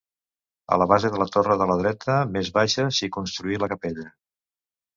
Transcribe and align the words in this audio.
A 0.75 0.79
la 0.81 0.87
base 0.91 1.11
de 1.15 1.19
la 1.23 1.27
torre 1.35 1.57
de 1.59 1.67
la 1.73 1.75
dreta, 1.83 2.17
més 2.39 2.51
baixa, 2.57 2.89
s'hi 2.99 3.13
construí 3.19 3.61
la 3.65 3.73
capella. 3.77 4.11